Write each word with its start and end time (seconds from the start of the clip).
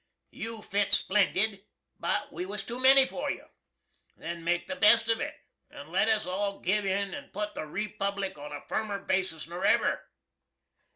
You 0.31 0.63
fit 0.63 0.93
splendid, 0.93 1.63
but 1.99 2.33
we 2.33 2.43
was 2.47 2.63
too 2.63 2.79
many 2.79 3.05
for 3.05 3.29
you. 3.29 3.45
Then 4.17 4.43
make 4.43 4.65
the 4.65 4.75
best 4.75 5.07
of 5.09 5.19
it, 5.21 5.35
& 5.65 5.85
let 5.91 6.07
us 6.09 6.25
all 6.25 6.59
give 6.59 6.87
in 6.87 7.13
and 7.13 7.31
put 7.31 7.53
the 7.53 7.67
Republic 7.67 8.35
on 8.35 8.51
a 8.51 8.61
firmer 8.67 8.97
basis 8.97 9.45
nor 9.47 9.63
ever. 9.63 10.09